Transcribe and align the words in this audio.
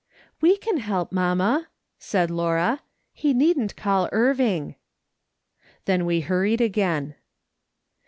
"We, 0.41 0.57
can 0.57 0.77
help, 0.77 1.11
mamma," 1.11 1.67
said 1.99 2.31
Laura." 2.31 2.81
He 3.21 3.35
needn't 3.35 3.75
call 3.75 4.09
Irving." 4.11 4.73
Then 5.85 6.07
we 6.07 6.21
hurried 6.21 6.59
again. 6.59 7.13